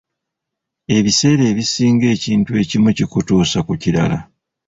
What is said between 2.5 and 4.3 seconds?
ekimu kikutuusa ku kirala.